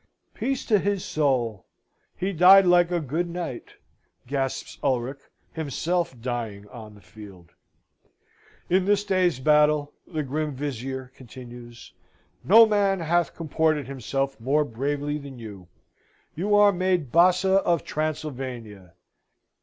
[0.33, 1.67] "Peace to his soul!
[2.17, 3.75] He died like a good knight,"
[4.25, 5.19] gasps Ulric,
[5.53, 7.51] himself dying on the field.
[8.67, 11.93] "In this day's battle," the grim Vizier continues,
[12.43, 15.67] "no man hath comported himself more bravely than you.
[16.33, 18.95] You are made Bassa of Transylvania!